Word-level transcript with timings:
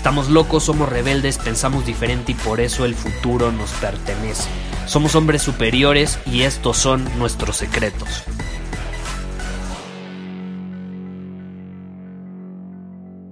Estamos 0.00 0.30
locos, 0.30 0.64
somos 0.64 0.88
rebeldes, 0.88 1.36
pensamos 1.36 1.84
diferente 1.84 2.32
y 2.32 2.34
por 2.34 2.58
eso 2.58 2.86
el 2.86 2.94
futuro 2.94 3.52
nos 3.52 3.70
pertenece. 3.72 4.48
Somos 4.86 5.14
hombres 5.14 5.42
superiores 5.42 6.18
y 6.24 6.44
estos 6.44 6.78
son 6.78 7.04
nuestros 7.18 7.58
secretos. 7.58 8.24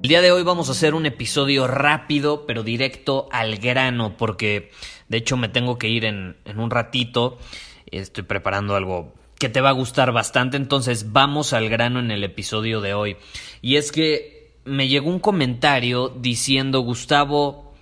El 0.03 0.09
día 0.11 0.21
de 0.21 0.31
hoy 0.31 0.43
vamos 0.43 0.69
a 0.69 0.73
hacer 0.73 0.93
un 0.95 1.07
episodio 1.07 1.67
rápido 1.67 2.45
pero 2.47 2.63
directo 2.63 3.31
al 3.33 3.57
grano 3.57 4.19
porque 4.19 4.71
de 5.09 5.17
hecho 5.17 5.39
me 5.39 5.49
tengo 5.49 5.79
que 5.79 5.89
ir 5.89 6.05
en, 6.05 6.37
en 6.45 6.61
un 6.61 6.71
ratito. 6.71 7.39
Estoy 7.87 8.25
preparando 8.25 8.77
algo 8.77 9.15
que 9.39 9.49
te 9.49 9.63
va 9.63 9.71
a 9.71 9.73
gustar 9.73 10.13
bastante, 10.13 10.59
entonces 10.59 11.13
vamos 11.13 11.55
al 11.55 11.71
grano 11.71 11.99
en 11.99 12.11
el 12.11 12.25
episodio 12.25 12.83
de 12.83 12.93
hoy. 12.93 13.17
Y 13.63 13.77
es 13.77 13.91
que 13.91 14.38
me 14.69 14.89
llegó 14.89 15.09
un 15.09 15.19
comentario 15.19 16.09
diciendo, 16.09 16.81
Gustavo, 16.81 17.73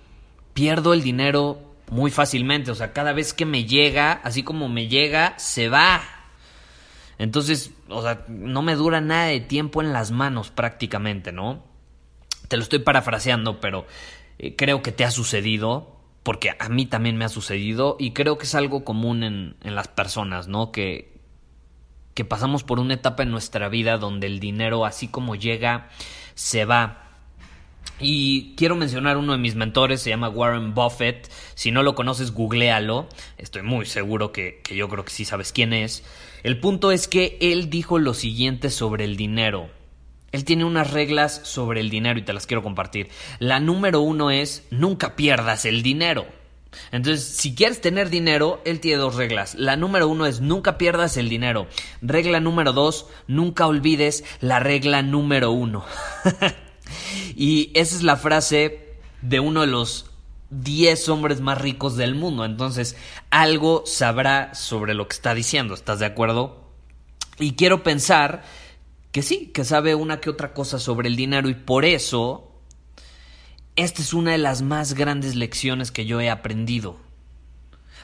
pierdo 0.53 0.93
el 0.93 1.03
dinero 1.03 1.59
muy 1.89 2.11
fácilmente, 2.11 2.71
o 2.71 2.75
sea, 2.75 2.93
cada 2.93 3.13
vez 3.13 3.33
que 3.33 3.45
me 3.45 3.65
llega, 3.65 4.13
así 4.23 4.43
como 4.43 4.67
me 4.69 4.87
llega, 4.87 5.37
se 5.37 5.69
va. 5.69 6.01
Entonces, 7.17 7.71
o 7.89 8.01
sea, 8.01 8.25
no 8.27 8.61
me 8.61 8.75
dura 8.75 9.01
nada 9.01 9.25
de 9.25 9.39
tiempo 9.39 9.81
en 9.81 9.93
las 9.93 10.11
manos 10.11 10.49
prácticamente, 10.49 11.31
¿no? 11.31 11.63
Te 12.47 12.57
lo 12.57 12.63
estoy 12.63 12.79
parafraseando, 12.79 13.59
pero 13.59 13.85
eh, 14.39 14.55
creo 14.55 14.81
que 14.81 14.91
te 14.91 15.05
ha 15.05 15.11
sucedido, 15.11 15.97
porque 16.23 16.51
a 16.59 16.69
mí 16.69 16.85
también 16.85 17.17
me 17.17 17.25
ha 17.25 17.29
sucedido, 17.29 17.95
y 17.99 18.11
creo 18.11 18.37
que 18.37 18.45
es 18.45 18.55
algo 18.55 18.83
común 18.83 19.23
en, 19.23 19.55
en 19.63 19.75
las 19.75 19.87
personas, 19.87 20.47
¿no? 20.47 20.71
Que, 20.71 21.16
que 22.17 22.25
pasamos 22.25 22.63
por 22.63 22.79
una 22.79 22.95
etapa 22.95 23.21
en 23.21 23.29
nuestra 23.29 23.69
vida 23.69 23.99
donde 23.99 24.25
el 24.25 24.39
dinero, 24.39 24.85
así 24.85 25.07
como 25.07 25.35
llega, 25.35 25.91
se 26.33 26.65
va. 26.65 27.03
Y 27.99 28.55
quiero 28.55 28.75
mencionar 28.75 29.17
uno 29.17 29.33
de 29.33 29.37
mis 29.37 29.53
mentores, 29.53 30.01
se 30.01 30.09
llama 30.09 30.27
Warren 30.27 30.73
Buffett. 30.73 31.31
Si 31.53 31.69
no 31.69 31.83
lo 31.83 31.93
conoces, 31.93 32.31
googlealo. 32.31 33.07
Estoy 33.37 33.61
muy 33.61 33.85
seguro 33.85 34.31
que, 34.31 34.61
que, 34.63 34.75
yo 34.75 34.89
creo 34.89 35.05
que 35.05 35.11
sí 35.11 35.25
sabes 35.25 35.51
quién 35.51 35.73
es. 35.73 36.03
El 36.41 36.59
punto 36.59 36.91
es 36.91 37.07
que 37.07 37.37
él 37.39 37.69
dijo 37.69 37.99
lo 37.99 38.15
siguiente 38.15 38.71
sobre 38.71 39.03
el 39.03 39.15
dinero. 39.15 39.69
Él 40.31 40.43
tiene 40.43 40.65
unas 40.65 40.89
reglas 40.89 41.41
sobre 41.43 41.81
el 41.81 41.91
dinero 41.91 42.17
y 42.17 42.23
te 42.23 42.33
las 42.33 42.47
quiero 42.47 42.63
compartir. 42.63 43.09
La 43.37 43.59
número 43.59 44.01
uno 44.01 44.31
es 44.31 44.65
nunca 44.71 45.15
pierdas 45.15 45.65
el 45.65 45.83
dinero. 45.83 46.25
Entonces, 46.91 47.23
si 47.25 47.55
quieres 47.55 47.81
tener 47.81 48.09
dinero, 48.09 48.61
él 48.65 48.79
tiene 48.79 48.97
dos 48.97 49.15
reglas. 49.15 49.55
La 49.55 49.75
número 49.75 50.07
uno 50.07 50.25
es 50.25 50.41
nunca 50.41 50.77
pierdas 50.77 51.17
el 51.17 51.29
dinero. 51.29 51.67
Regla 52.01 52.39
número 52.39 52.73
dos, 52.73 53.07
nunca 53.27 53.67
olvides 53.67 54.23
la 54.41 54.59
regla 54.59 55.01
número 55.01 55.51
uno. 55.51 55.85
y 57.35 57.71
esa 57.73 57.95
es 57.95 58.03
la 58.03 58.17
frase 58.17 58.95
de 59.21 59.39
uno 59.39 59.61
de 59.61 59.67
los 59.67 60.11
10 60.49 61.09
hombres 61.09 61.41
más 61.41 61.59
ricos 61.59 61.97
del 61.97 62.15
mundo. 62.15 62.45
Entonces, 62.45 62.95
algo 63.29 63.83
sabrá 63.85 64.53
sobre 64.55 64.93
lo 64.93 65.07
que 65.07 65.15
está 65.15 65.33
diciendo. 65.33 65.73
¿Estás 65.73 65.99
de 65.99 66.05
acuerdo? 66.05 66.67
Y 67.39 67.53
quiero 67.53 67.83
pensar 67.83 68.43
que 69.11 69.21
sí, 69.21 69.47
que 69.53 69.65
sabe 69.65 69.95
una 69.95 70.19
que 70.19 70.29
otra 70.29 70.53
cosa 70.53 70.79
sobre 70.79 71.07
el 71.09 71.15
dinero 71.15 71.49
y 71.49 71.55
por 71.55 71.85
eso 71.85 72.46
esta 73.77 74.01
es 74.01 74.13
una 74.13 74.31
de 74.31 74.39
las 74.39 74.61
más 74.61 74.93
grandes 74.93 75.35
lecciones 75.35 75.91
que 75.91 76.05
yo 76.05 76.19
he 76.19 76.29
aprendido. 76.29 76.97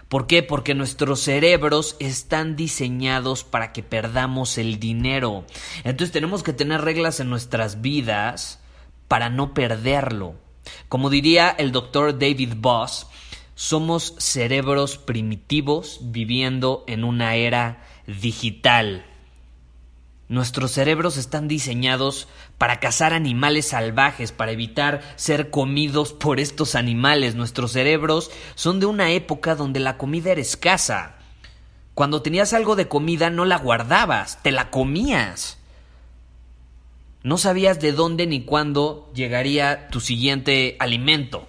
¿Por 0.08 0.28
qué? 0.28 0.44
Porque 0.44 0.76
nuestros 0.76 1.22
cerebros 1.22 1.96
están 2.00 2.56
diseñados 2.56 3.44
para 3.44 3.74
que 3.74 3.82
perdamos 3.82 4.60
el 4.60 4.80
dinero. 4.80 5.46
Entonces 5.84 6.12
tenemos 6.12 6.44
que 6.44 6.54
tener 6.54 6.82
reglas 6.82 7.20
en 7.20 7.30
nuestras 7.30 7.82
vidas 7.82 8.60
para 9.08 9.30
no 9.30 9.54
perderlo. 9.56 10.36
Como 10.88 11.10
diría 11.10 11.50
el 11.50 11.72
doctor 11.72 12.20
David 12.20 12.54
Boss, 12.58 13.08
somos 13.56 14.16
cerebros 14.20 14.98
primitivos 14.98 16.00
viviendo 16.04 16.84
en 16.88 17.04
una 17.04 17.36
era 17.36 17.84
digital. 18.06 19.06
Nuestros 20.34 20.72
cerebros 20.72 21.18
están 21.18 21.48
diseñados 21.48 22.28
para 22.58 22.80
cazar 22.80 23.14
animales 23.14 23.68
salvajes, 23.68 24.32
para 24.32 24.52
evitar 24.52 25.02
ser 25.16 25.52
comidos 25.52 26.12
por 26.12 26.40
estos 26.40 26.74
animales. 26.74 27.36
Nuestros 27.36 27.74
cerebros 27.74 28.32
son 28.56 28.80
de 28.80 28.88
una 28.88 29.12
época 29.12 29.54
donde 29.54 29.80
la 29.80 29.96
comida 30.00 30.32
era 30.32 30.42
escasa. 30.42 31.18
Cuando 31.94 32.24
tenías 32.24 32.54
algo 32.54 32.76
de 32.76 32.88
comida 32.88 33.30
no 33.30 33.46
la 33.46 33.60
guardabas, 33.60 34.42
te 34.42 34.52
la 34.52 34.72
comías. 34.72 35.60
No 37.22 37.38
sabías 37.38 37.80
de 37.80 37.92
dónde 37.92 38.26
ni 38.26 38.42
cuándo 38.42 39.12
llegaría 39.14 39.88
tu 39.90 40.00
siguiente 40.00 40.78
alimento. 40.80 41.48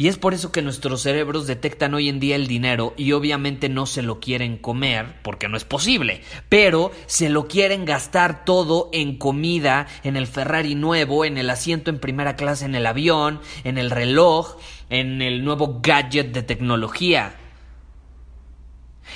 Y 0.00 0.08
es 0.08 0.16
por 0.16 0.32
eso 0.32 0.50
que 0.50 0.62
nuestros 0.62 1.02
cerebros 1.02 1.46
detectan 1.46 1.92
hoy 1.92 2.08
en 2.08 2.20
día 2.20 2.34
el 2.34 2.46
dinero 2.46 2.94
y 2.96 3.12
obviamente 3.12 3.68
no 3.68 3.84
se 3.84 4.00
lo 4.00 4.18
quieren 4.18 4.56
comer, 4.56 5.20
porque 5.20 5.46
no 5.46 5.58
es 5.58 5.64
posible, 5.64 6.22
pero 6.48 6.90
se 7.04 7.28
lo 7.28 7.48
quieren 7.48 7.84
gastar 7.84 8.46
todo 8.46 8.88
en 8.94 9.18
comida, 9.18 9.88
en 10.02 10.16
el 10.16 10.26
Ferrari 10.26 10.74
nuevo, 10.74 11.26
en 11.26 11.36
el 11.36 11.50
asiento 11.50 11.90
en 11.90 11.98
primera 11.98 12.34
clase 12.34 12.64
en 12.64 12.74
el 12.74 12.86
avión, 12.86 13.42
en 13.62 13.76
el 13.76 13.90
reloj, 13.90 14.56
en 14.88 15.20
el 15.20 15.44
nuevo 15.44 15.80
gadget 15.82 16.32
de 16.32 16.44
tecnología. 16.44 17.34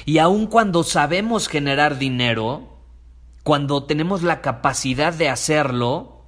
Y 0.04 0.18
aun 0.18 0.46
cuando 0.46 0.84
sabemos 0.84 1.48
generar 1.48 1.96
dinero, 1.96 2.76
cuando 3.42 3.84
tenemos 3.84 4.22
la 4.22 4.42
capacidad 4.42 5.14
de 5.14 5.30
hacerlo, 5.30 6.26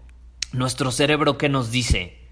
nuestro 0.53 0.93
cerebro 0.93 1.37
¿qué 1.37 1.51
nos 1.51 1.71
dice? 1.71 2.26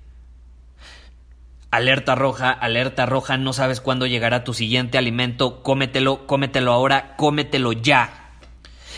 Alerta 1.77 2.15
roja, 2.15 2.51
alerta 2.51 3.07
roja, 3.07 3.37
no 3.37 3.53
sabes 3.53 3.81
cuándo 3.81 4.07
llegará 4.07 4.45
tu 4.45 4.55
siguiente 4.55 4.99
alimento, 4.99 5.62
cómetelo, 5.62 6.27
cómetelo 6.27 6.73
ahora, 6.73 7.17
cómetelo 7.17 7.73
ya. 7.73 8.31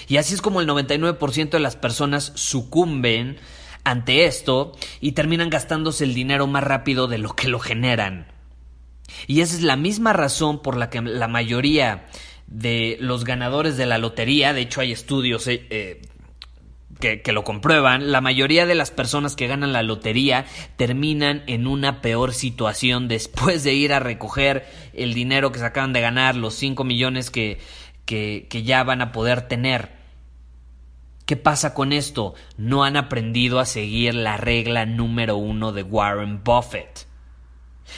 Y 0.08 0.18
así 0.18 0.34
es 0.34 0.42
como 0.42 0.60
el 0.60 0.68
99% 0.68 1.50
de 1.50 1.60
las 1.60 1.76
personas 1.76 2.32
sucumben 2.34 3.38
ante 3.84 4.26
esto 4.26 4.72
y 5.00 5.12
terminan 5.12 5.50
gastándose 5.50 6.04
el 6.04 6.14
dinero 6.14 6.46
más 6.46 6.64
rápido 6.64 7.06
de 7.06 7.18
lo 7.18 7.34
que 7.34 7.48
lo 7.48 7.58
generan. 7.58 8.26
Y 9.26 9.40
esa 9.40 9.54
es 9.56 9.62
la 9.62 9.76
misma 9.76 10.12
razón 10.12 10.60
por 10.60 10.76
la 10.76 10.90
que 10.90 11.00
la 11.00 11.28
mayoría 11.28 12.06
de 12.46 12.96
los 13.00 13.24
ganadores 13.24 13.76
de 13.76 13.86
la 13.86 13.98
lotería, 13.98 14.52
de 14.52 14.62
hecho 14.62 14.80
hay 14.80 14.92
estudios 14.92 15.46
eh, 15.46 15.66
eh, 15.70 16.02
que, 16.98 17.32
lo 17.32 17.44
comprueban, 17.44 18.10
la 18.10 18.20
mayoría 18.20 18.66
de 18.66 18.74
las 18.74 18.90
personas 18.90 19.36
que 19.36 19.46
ganan 19.46 19.72
la 19.72 19.82
lotería 19.82 20.46
terminan 20.76 21.42
en 21.46 21.66
una 21.66 22.00
peor 22.00 22.32
situación 22.32 23.08
después 23.08 23.64
de 23.64 23.74
ir 23.74 23.92
a 23.92 24.00
recoger 24.00 24.66
el 24.94 25.14
dinero 25.14 25.52
que 25.52 25.58
se 25.58 25.66
acaban 25.66 25.92
de 25.92 26.00
ganar, 26.00 26.36
los 26.36 26.54
5 26.54 26.84
millones 26.84 27.30
que, 27.30 27.58
que, 28.04 28.46
que 28.48 28.62
ya 28.62 28.82
van 28.82 29.02
a 29.02 29.12
poder 29.12 29.42
tener. 29.42 29.90
¿Qué 31.26 31.36
pasa 31.36 31.74
con 31.74 31.92
esto? 31.92 32.34
No 32.56 32.84
han 32.84 32.96
aprendido 32.96 33.58
a 33.58 33.66
seguir 33.66 34.14
la 34.14 34.36
regla 34.36 34.86
número 34.86 35.36
uno 35.36 35.72
de 35.72 35.82
Warren 35.82 36.42
Buffett. 36.44 37.06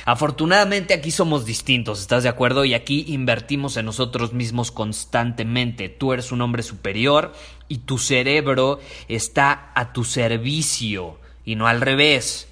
Afortunadamente 0.05 0.95
aquí 0.95 1.11
somos 1.11 1.45
distintos, 1.45 2.01
¿estás 2.01 2.23
de 2.23 2.29
acuerdo? 2.29 2.65
Y 2.65 2.75
aquí 2.75 3.05
invertimos 3.09 3.77
en 3.77 3.87
nosotros 3.87 4.33
mismos 4.33 4.71
constantemente. 4.71 5.89
Tú 5.89 6.13
eres 6.13 6.33
un 6.33 6.41
hombre 6.41 6.63
superior 6.63 7.33
y 7.69 7.79
tu 7.79 7.99
cerebro 7.99 8.81
está 9.09 9.73
a 9.75 9.93
tu 9.93 10.05
servicio 10.05 11.19
y 11.45 11.57
no 11.57 11.67
al 11.67 11.81
revés. 11.81 12.49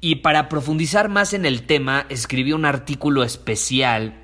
Y 0.00 0.16
para 0.16 0.48
profundizar 0.48 1.08
más 1.08 1.32
en 1.32 1.46
el 1.46 1.62
tema, 1.62 2.06
escribí 2.08 2.52
un 2.52 2.64
artículo 2.64 3.24
especial 3.24 4.14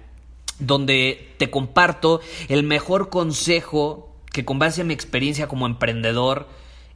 donde 0.58 1.34
te 1.38 1.50
comparto 1.50 2.20
el 2.48 2.62
mejor 2.62 3.08
consejo 3.08 4.14
que 4.32 4.44
con 4.44 4.58
base 4.58 4.82
a 4.82 4.84
mi 4.84 4.94
experiencia 4.94 5.48
como 5.48 5.66
emprendedor 5.66 6.48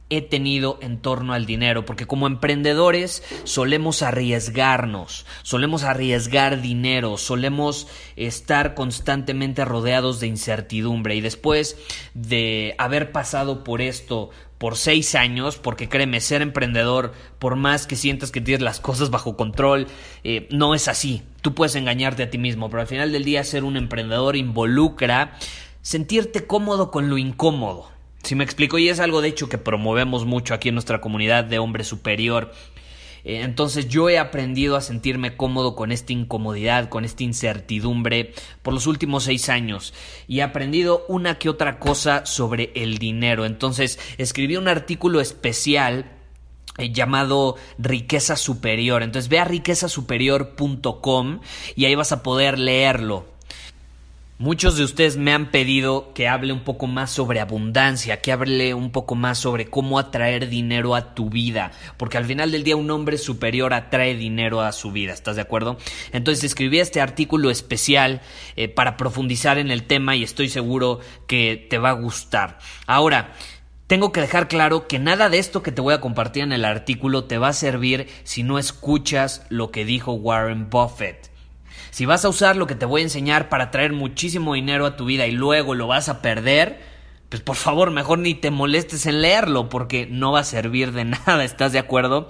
he 0.09 0.21
tenido 0.21 0.79
en 0.81 0.99
torno 0.99 1.33
al 1.33 1.45
dinero, 1.45 1.85
porque 1.85 2.05
como 2.05 2.27
emprendedores 2.27 3.23
solemos 3.43 4.01
arriesgarnos, 4.01 5.25
solemos 5.43 5.83
arriesgar 5.83 6.61
dinero, 6.61 7.17
solemos 7.17 7.87
estar 8.15 8.73
constantemente 8.73 9.65
rodeados 9.65 10.19
de 10.19 10.27
incertidumbre 10.27 11.15
y 11.15 11.21
después 11.21 11.77
de 12.13 12.75
haber 12.77 13.11
pasado 13.11 13.63
por 13.63 13.81
esto 13.81 14.29
por 14.57 14.75
seis 14.75 15.13
años, 15.13 15.57
porque 15.57 15.87
créeme, 15.87 16.19
ser 16.19 16.41
emprendedor, 16.41 17.13
por 17.37 17.55
más 17.55 17.85
que 17.85 17.95
sientas 17.95 18.31
que 18.31 18.41
tienes 18.41 18.63
las 18.63 18.79
cosas 18.79 19.11
bajo 19.11 19.37
control, 19.37 19.87
eh, 20.23 20.47
no 20.51 20.73
es 20.73 20.87
así. 20.87 21.21
Tú 21.41 21.53
puedes 21.53 21.75
engañarte 21.75 22.23
a 22.23 22.29
ti 22.31 22.37
mismo, 22.37 22.69
pero 22.69 22.81
al 22.81 22.87
final 22.87 23.11
del 23.11 23.23
día 23.23 23.43
ser 23.43 23.63
un 23.63 23.77
emprendedor 23.77 24.35
involucra 24.35 25.37
sentirte 25.81 26.47
cómodo 26.47 26.89
con 26.89 27.09
lo 27.09 27.17
incómodo. 27.19 27.96
Si 28.23 28.35
me 28.35 28.43
explico, 28.43 28.77
y 28.77 28.89
es 28.89 28.99
algo 28.99 29.21
de 29.21 29.29
hecho 29.29 29.49
que 29.49 29.57
promovemos 29.57 30.25
mucho 30.25 30.53
aquí 30.53 30.69
en 30.69 30.75
nuestra 30.75 30.99
comunidad 31.01 31.45
de 31.45 31.59
hombre 31.59 31.83
superior. 31.83 32.51
Eh, 33.23 33.41
entonces 33.41 33.87
yo 33.89 34.09
he 34.09 34.17
aprendido 34.17 34.75
a 34.75 34.81
sentirme 34.81 35.35
cómodo 35.35 35.75
con 35.75 35.91
esta 35.91 36.13
incomodidad, 36.13 36.87
con 36.89 37.03
esta 37.03 37.23
incertidumbre 37.23 38.33
por 38.61 38.73
los 38.73 38.87
últimos 38.87 39.25
seis 39.25 39.49
años 39.49 39.93
y 40.27 40.39
he 40.39 40.43
aprendido 40.43 41.05
una 41.09 41.37
que 41.37 41.49
otra 41.49 41.77
cosa 41.77 42.25
sobre 42.25 42.71
el 42.75 42.97
dinero. 42.97 43.45
Entonces 43.45 43.99
escribí 44.17 44.55
un 44.55 44.69
artículo 44.69 45.19
especial 45.19 46.11
eh, 46.77 46.91
llamado 46.91 47.55
riqueza 47.77 48.35
superior. 48.35 49.03
Entonces 49.03 49.29
ve 49.29 49.39
a 49.39 49.45
riquezasuperior.com 49.45 51.39
y 51.75 51.85
ahí 51.85 51.95
vas 51.95 52.11
a 52.11 52.23
poder 52.23 52.57
leerlo. 52.59 53.36
Muchos 54.39 54.77
de 54.77 54.83
ustedes 54.83 55.17
me 55.17 55.33
han 55.33 55.49
pedido 55.49 56.13
que 56.13 56.27
hable 56.27 56.53
un 56.53 56.59
poco 56.59 56.85
más 56.85 57.09
sobre 57.09 57.39
abundancia, 57.39 58.21
que 58.21 58.31
hable 58.31 58.75
un 58.75 58.91
poco 58.91 59.15
más 59.15 59.39
sobre 59.39 59.65
cómo 59.65 59.97
atraer 59.97 60.47
dinero 60.47 60.93
a 60.93 61.15
tu 61.15 61.31
vida, 61.31 61.71
porque 61.97 62.19
al 62.19 62.25
final 62.25 62.51
del 62.51 62.63
día 62.63 62.75
un 62.75 62.91
hombre 62.91 63.17
superior 63.17 63.73
atrae 63.73 64.13
dinero 64.13 64.61
a 64.61 64.73
su 64.73 64.91
vida, 64.91 65.11
¿estás 65.11 65.37
de 65.37 65.41
acuerdo? 65.41 65.79
Entonces 66.11 66.43
escribí 66.43 66.77
este 66.77 67.01
artículo 67.01 67.49
especial 67.49 68.21
eh, 68.55 68.67
para 68.67 68.95
profundizar 68.95 69.57
en 69.57 69.71
el 69.71 69.85
tema 69.85 70.15
y 70.15 70.21
estoy 70.21 70.49
seguro 70.49 70.99
que 71.25 71.65
te 71.67 71.79
va 71.79 71.89
a 71.89 71.93
gustar. 71.93 72.59
Ahora, 72.85 73.33
tengo 73.87 74.11
que 74.11 74.21
dejar 74.21 74.47
claro 74.47 74.87
que 74.87 74.99
nada 74.99 75.29
de 75.29 75.39
esto 75.39 75.63
que 75.63 75.71
te 75.71 75.81
voy 75.81 75.95
a 75.95 76.01
compartir 76.01 76.43
en 76.43 76.53
el 76.53 76.63
artículo 76.63 77.23
te 77.23 77.39
va 77.39 77.47
a 77.47 77.53
servir 77.53 78.07
si 78.23 78.43
no 78.43 78.59
escuchas 78.59 79.47
lo 79.49 79.71
que 79.71 79.83
dijo 79.83 80.13
Warren 80.13 80.69
Buffett. 80.69 81.31
Si 81.91 82.05
vas 82.05 82.25
a 82.25 82.29
usar 82.29 82.55
lo 82.55 82.67
que 82.67 82.75
te 82.75 82.85
voy 82.85 83.01
a 83.01 83.05
enseñar 83.05 83.49
para 83.49 83.71
traer 83.71 83.93
muchísimo 83.93 84.53
dinero 84.53 84.85
a 84.85 84.95
tu 84.95 85.05
vida 85.05 85.27
y 85.27 85.31
luego 85.31 85.75
lo 85.75 85.87
vas 85.87 86.09
a 86.09 86.21
perder, 86.21 86.79
pues 87.29 87.41
por 87.41 87.55
favor, 87.55 87.91
mejor 87.91 88.19
ni 88.19 88.33
te 88.33 88.51
molestes 88.51 89.05
en 89.05 89.21
leerlo 89.21 89.69
porque 89.69 90.07
no 90.09 90.31
va 90.31 90.41
a 90.41 90.45
servir 90.45 90.91
de 90.91 91.05
nada, 91.05 91.43
¿estás 91.43 91.73
de 91.73 91.79
acuerdo? 91.79 92.29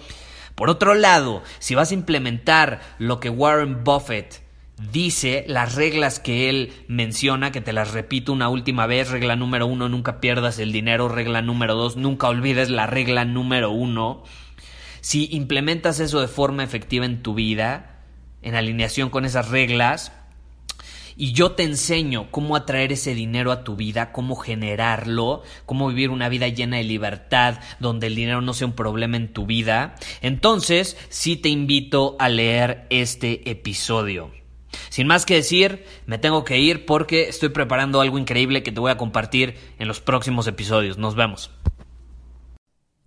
Por 0.55 0.69
otro 0.69 0.95
lado, 0.95 1.43
si 1.59 1.75
vas 1.75 1.91
a 1.91 1.93
implementar 1.93 2.81
lo 2.97 3.19
que 3.19 3.29
Warren 3.29 3.83
Buffett 3.83 4.41
dice, 4.91 5.45
las 5.47 5.75
reglas 5.75 6.19
que 6.19 6.49
él 6.49 6.73
menciona, 6.87 7.51
que 7.51 7.61
te 7.61 7.73
las 7.73 7.91
repito 7.91 8.33
una 8.33 8.49
última 8.49 8.87
vez, 8.87 9.09
regla 9.09 9.35
número 9.35 9.67
uno, 9.67 9.89
nunca 9.89 10.19
pierdas 10.19 10.59
el 10.59 10.71
dinero, 10.71 11.09
regla 11.09 11.41
número 11.41 11.75
dos, 11.75 11.95
nunca 11.95 12.27
olvides 12.27 12.69
la 12.69 12.87
regla 12.87 13.25
número 13.25 13.71
uno, 13.71 14.23
si 15.01 15.29
implementas 15.31 15.99
eso 15.99 16.21
de 16.21 16.27
forma 16.27 16.63
efectiva 16.63 17.05
en 17.05 17.21
tu 17.21 17.33
vida, 17.33 17.96
en 18.41 18.55
alineación 18.55 19.09
con 19.09 19.25
esas 19.25 19.49
reglas 19.49 20.11
y 21.17 21.33
yo 21.33 21.53
te 21.53 21.63
enseño 21.63 22.29
cómo 22.29 22.55
atraer 22.55 22.91
ese 22.91 23.15
dinero 23.15 23.51
a 23.51 23.63
tu 23.63 23.75
vida, 23.75 24.11
cómo 24.11 24.35
generarlo, 24.35 25.41
cómo 25.65 25.87
vivir 25.89 26.11
una 26.11 26.29
vida 26.29 26.47
llena 26.47 26.77
de 26.77 26.83
libertad, 26.83 27.59
donde 27.79 28.07
el 28.07 28.15
dinero 28.15 28.41
no 28.41 28.53
sea 28.53 28.67
un 28.67 28.73
problema 28.73 29.17
en 29.17 29.33
tu 29.33 29.47
vida, 29.47 29.95
entonces 30.21 30.95
sí 31.09 31.35
te 31.35 31.49
invito 31.49 32.15
a 32.19 32.29
leer 32.29 32.85
este 32.91 33.49
episodio. 33.49 34.31
Sin 34.89 35.07
más 35.07 35.25
que 35.25 35.35
decir, 35.35 35.85
me 36.05 36.19
tengo 36.19 36.43
que 36.43 36.59
ir 36.59 36.85
porque 36.85 37.29
estoy 37.29 37.49
preparando 37.49 37.99
algo 37.99 38.19
increíble 38.19 38.61
que 38.61 38.71
te 38.71 38.79
voy 38.79 38.91
a 38.91 38.97
compartir 38.97 39.55
en 39.79 39.87
los 39.87 40.01
próximos 40.01 40.45
episodios. 40.45 40.97
Nos 40.97 41.15
vemos. 41.15 41.49